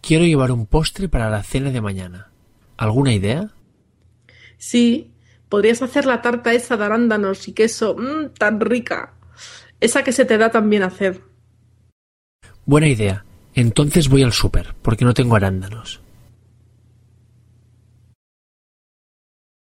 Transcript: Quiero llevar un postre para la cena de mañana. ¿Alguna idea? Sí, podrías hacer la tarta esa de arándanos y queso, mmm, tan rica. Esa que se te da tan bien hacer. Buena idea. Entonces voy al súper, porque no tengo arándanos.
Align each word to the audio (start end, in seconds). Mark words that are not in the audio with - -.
Quiero 0.00 0.24
llevar 0.24 0.50
un 0.52 0.66
postre 0.66 1.08
para 1.08 1.30
la 1.30 1.42
cena 1.42 1.70
de 1.70 1.80
mañana. 1.80 2.30
¿Alguna 2.76 3.12
idea? 3.12 3.50
Sí, 4.56 5.12
podrías 5.48 5.82
hacer 5.82 6.06
la 6.06 6.22
tarta 6.22 6.52
esa 6.52 6.76
de 6.76 6.84
arándanos 6.84 7.46
y 7.48 7.52
queso, 7.52 7.96
mmm, 7.96 8.30
tan 8.38 8.60
rica. 8.60 9.14
Esa 9.80 10.04
que 10.04 10.12
se 10.12 10.24
te 10.24 10.38
da 10.38 10.50
tan 10.50 10.68
bien 10.70 10.82
hacer. 10.82 11.20
Buena 12.64 12.88
idea. 12.88 13.24
Entonces 13.54 14.08
voy 14.08 14.22
al 14.22 14.32
súper, 14.32 14.74
porque 14.82 15.04
no 15.04 15.14
tengo 15.14 15.36
arándanos. 15.36 16.00